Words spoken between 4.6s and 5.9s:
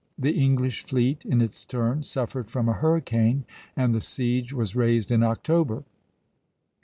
raised in October.